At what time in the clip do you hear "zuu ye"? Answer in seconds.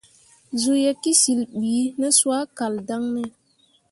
0.61-0.91